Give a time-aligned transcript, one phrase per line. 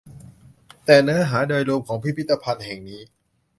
[0.85, 3.01] แต่เนื้อหาโดยรวมของพิพิธภัณฑ์แห่งนี้